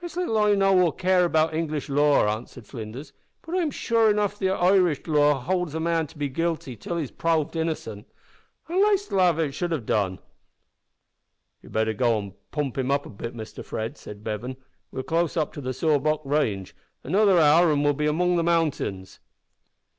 [0.00, 4.38] "It's little I know or care about English law," answered Flinders, "but I'm sure enough
[4.38, 8.06] that Irish law howlds a bad man to be guilty till he's proved innocent
[8.70, 10.18] at laste av it dosn't it should."
[11.60, 14.56] "You'd better go an' pump him a bit, Mr Fred," said Bevan;
[14.90, 16.74] "we're close up to the Sawback range;
[17.04, 19.20] another hour an' we'll be among the mountains."